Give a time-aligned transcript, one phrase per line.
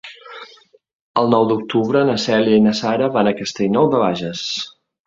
[1.23, 4.47] El nou d'octubre na Cèlia i na Sara van a Castellnou de Bages.